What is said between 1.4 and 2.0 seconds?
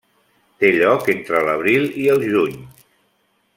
l'abril